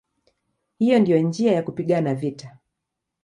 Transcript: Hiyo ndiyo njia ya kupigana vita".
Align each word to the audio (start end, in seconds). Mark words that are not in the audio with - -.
Hiyo 0.77 0.99
ndiyo 0.99 1.19
njia 1.21 1.51
ya 1.53 1.63
kupigana 1.63 2.15
vita". 2.15 2.57